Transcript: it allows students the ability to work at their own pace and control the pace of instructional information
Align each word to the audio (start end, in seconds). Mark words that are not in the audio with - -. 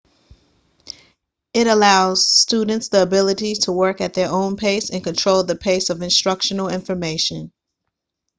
it 1.53 1.67
allows 1.67 2.27
students 2.27 2.87
the 2.89 3.03
ability 3.03 3.53
to 3.53 3.71
work 3.71 4.01
at 4.01 4.15
their 4.15 4.29
own 4.31 4.57
pace 4.57 4.89
and 4.89 5.03
control 5.03 5.43
the 5.43 5.55
pace 5.55 5.91
of 5.91 6.01
instructional 6.01 6.69
information 6.69 7.51